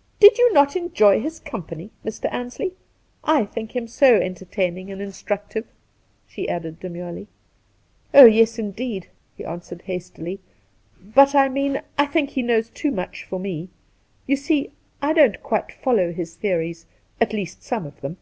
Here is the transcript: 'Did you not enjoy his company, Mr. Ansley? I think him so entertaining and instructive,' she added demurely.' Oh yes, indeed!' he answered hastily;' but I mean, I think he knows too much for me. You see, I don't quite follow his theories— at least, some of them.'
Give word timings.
'Did 0.18 0.38
you 0.38 0.52
not 0.52 0.74
enjoy 0.74 1.20
his 1.20 1.38
company, 1.38 1.92
Mr. 2.04 2.28
Ansley? 2.34 2.72
I 3.22 3.44
think 3.44 3.76
him 3.76 3.86
so 3.86 4.16
entertaining 4.16 4.90
and 4.90 5.00
instructive,' 5.00 5.68
she 6.26 6.48
added 6.48 6.80
demurely.' 6.80 7.28
Oh 8.12 8.24
yes, 8.24 8.58
indeed!' 8.58 9.06
he 9.36 9.44
answered 9.44 9.82
hastily;' 9.82 10.40
but 11.14 11.32
I 11.36 11.48
mean, 11.48 11.80
I 11.96 12.06
think 12.06 12.30
he 12.30 12.42
knows 12.42 12.70
too 12.70 12.90
much 12.90 13.22
for 13.22 13.38
me. 13.38 13.68
You 14.26 14.34
see, 14.34 14.72
I 15.00 15.12
don't 15.12 15.40
quite 15.44 15.70
follow 15.70 16.12
his 16.12 16.34
theories— 16.34 16.86
at 17.20 17.32
least, 17.32 17.62
some 17.62 17.86
of 17.86 18.00
them.' 18.00 18.16